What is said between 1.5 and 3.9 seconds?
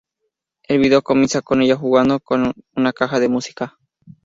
ella jugando con una caja de música.